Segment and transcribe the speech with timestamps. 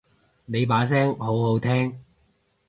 [0.47, 2.03] 你把聲好好聽